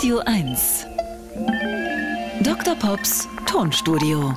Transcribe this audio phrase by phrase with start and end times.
[0.00, 0.86] Radio 1.
[2.42, 2.74] Dr.
[2.74, 4.34] Pops Tonstudio.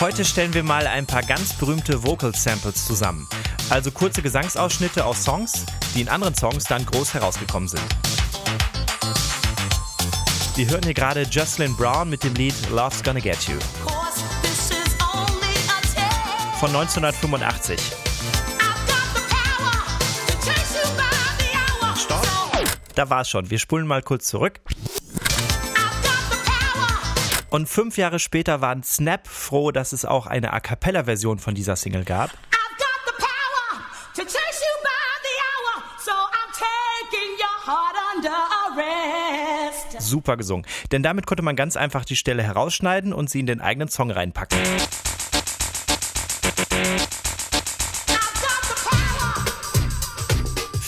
[0.00, 3.28] Heute stellen wir mal ein paar ganz berühmte Vocal Samples zusammen.
[3.70, 7.86] Also kurze Gesangsausschnitte aus Songs, die in anderen Songs dann groß herausgekommen sind.
[10.56, 13.58] Wir hören hier gerade Jocelyn Brown mit dem Lied Love's Gonna Get You
[16.58, 18.07] von 1985.
[22.98, 23.48] Da war's schon.
[23.48, 24.58] Wir spulen mal kurz zurück.
[27.48, 31.76] Und fünf Jahre später waren Snap froh, dass es auch eine A Cappella-Version von dieser
[31.76, 32.32] Single gab.
[40.00, 40.66] Super gesungen.
[40.90, 44.10] Denn damit konnte man ganz einfach die Stelle herausschneiden und sie in den eigenen Song
[44.10, 44.58] reinpacken.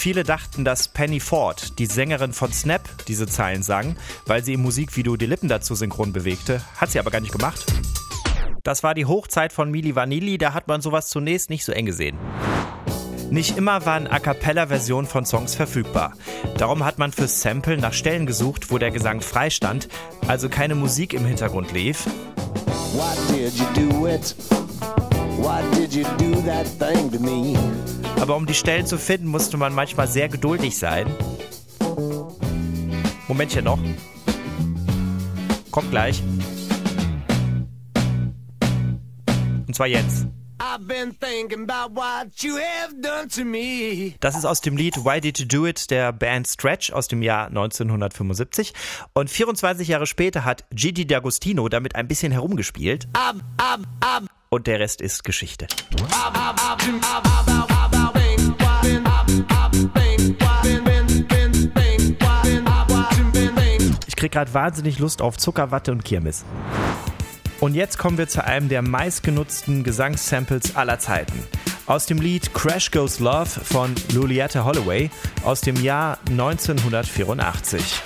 [0.00, 4.62] Viele dachten, dass Penny Ford, die Sängerin von Snap, diese Zeilen sang, weil sie im
[4.62, 6.62] Musikvideo die Lippen dazu synchron bewegte.
[6.78, 7.66] Hat sie aber gar nicht gemacht.
[8.62, 11.84] Das war die Hochzeit von Mili Vanilli, da hat man sowas zunächst nicht so eng
[11.84, 12.16] gesehen.
[13.28, 16.14] Nicht immer waren A cappella-Versionen von Songs verfügbar.
[16.56, 19.90] Darum hat man fürs Sample nach Stellen gesucht, wo der Gesang frei stand,
[20.26, 22.06] also keine Musik im Hintergrund lief.
[22.94, 24.34] Why did you do it?
[25.36, 27.54] Why did you do that thing to me?
[28.18, 31.06] Aber um die Stellen zu finden, musste man manchmal sehr geduldig sein.
[33.28, 33.78] Momentchen noch.
[35.70, 36.22] Kommt gleich.
[39.66, 40.26] Und zwar jetzt.
[44.20, 47.22] Das ist aus dem Lied Why Did You Do It der Band Stretch aus dem
[47.22, 48.74] Jahr 1975.
[49.14, 53.08] Und 24 Jahre später hat Gigi D'Agostino damit ein bisschen herumgespielt.
[54.50, 55.66] Und der Rest ist Geschichte.
[55.92, 57.49] Ich krieg
[64.30, 66.44] gerade wahnsinnig Lust auf Zuckerwatte und Kirmes.
[67.60, 71.44] Und jetzt kommen wir zu einem der meistgenutzten Gesangssamples aller Zeiten.
[71.86, 75.10] Aus dem Lied Crash Goes Love von Lulietta Holloway
[75.44, 78.02] aus dem Jahr 1984.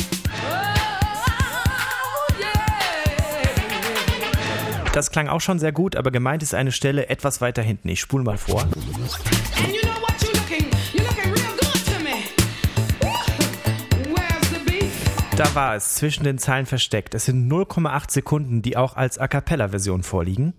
[4.92, 7.88] Das klang auch schon sehr gut, aber gemeint ist eine Stelle etwas weiter hinten.
[7.88, 8.64] Ich spule mal vor.
[15.36, 17.12] Da war es zwischen den Zeilen versteckt.
[17.12, 20.54] Es sind 0,8 Sekunden, die auch als A cappella-Version vorliegen.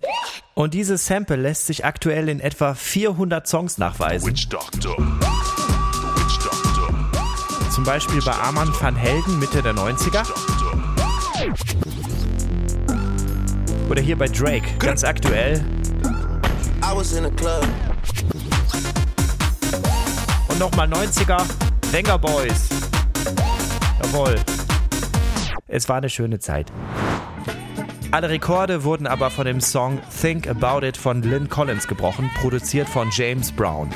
[0.54, 4.36] Und dieses Sample lässt sich aktuell in etwa 400 Songs nachweisen.
[7.72, 10.26] Zum Beispiel bei Arman van Helden Mitte der 90er.
[13.90, 15.64] Oder hier bei Drake, ganz aktuell.
[20.50, 21.42] Und nochmal 90er,
[21.94, 22.70] Banger Boys.
[24.04, 24.36] Jawohl.
[25.76, 26.72] Es war eine schöne Zeit.
[28.12, 32.88] Alle Rekorde wurden aber von dem Song Think About It von Lynn Collins gebrochen, produziert
[32.88, 33.90] von James Brown.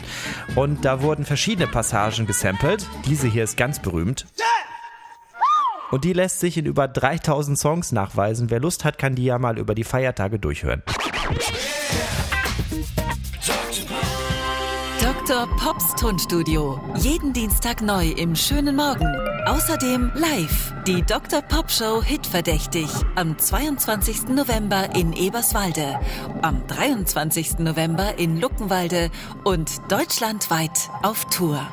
[0.56, 2.86] Und da wurden verschiedene Passagen gesampelt.
[3.06, 4.26] Diese hier ist ganz berühmt.
[5.90, 8.50] Und die lässt sich in über 3000 Songs nachweisen.
[8.50, 10.84] Wer Lust hat, kann die ja mal über die Feiertage durchhören.
[15.02, 15.48] Dr.
[15.56, 16.78] Pops Tonstudio.
[16.98, 19.39] Jeden Dienstag neu im schönen Morgen.
[19.50, 21.42] Außerdem live die Dr.
[21.42, 24.28] Pop Show Hitverdächtig am 22.
[24.28, 26.00] November in Eberswalde,
[26.44, 27.58] am 23.
[27.58, 29.10] November in Luckenwalde
[29.44, 31.68] und deutschlandweit auf Tour.